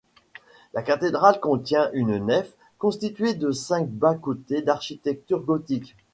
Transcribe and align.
La 0.73 0.81
cathédrale 0.81 1.39
contient 1.39 1.91
une 1.93 2.17
nef 2.25 2.53
constituée 2.79 3.35
de 3.35 3.51
cinq 3.51 3.87
bas-côtés 3.87 4.63
d'architecture 4.63 5.41
gothique. 5.43 5.95